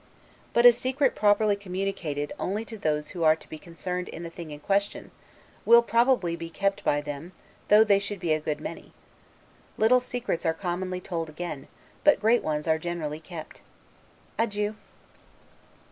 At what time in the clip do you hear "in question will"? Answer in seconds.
4.49-5.83